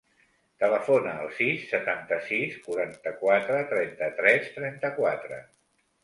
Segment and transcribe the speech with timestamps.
[0.61, 5.39] Telefona al sis, setanta-sis, quaranta-quatre, trenta-tres, trenta-quatre.